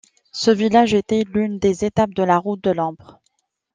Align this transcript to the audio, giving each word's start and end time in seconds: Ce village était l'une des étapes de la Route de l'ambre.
Ce 0.31 0.49
village 0.49 0.95
était 0.95 1.25
l'une 1.31 1.59
des 1.59 1.85
étapes 1.85 2.15
de 2.15 2.23
la 2.23 2.39
Route 2.39 2.63
de 2.63 2.71
l'ambre. 2.71 3.21